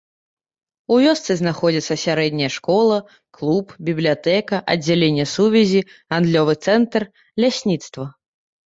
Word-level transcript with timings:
У 0.93 0.95
вёсцы 1.03 1.31
знаходзіцца 1.41 1.97
сярэдняя 2.05 2.49
школа, 2.57 2.97
клуб, 3.41 3.65
бібліятэка, 3.91 4.55
аддзяленне 4.75 5.25
сувязі, 5.39 5.87
гандлёвы 6.17 6.53
цэнтр, 6.71 7.09
лясніцтва. 7.45 8.05